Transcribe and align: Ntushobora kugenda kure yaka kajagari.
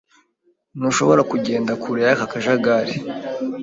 Ntushobora 0.77 1.21
kugenda 1.31 1.71
kure 1.83 2.01
yaka 2.07 2.25
kajagari. 2.31 2.93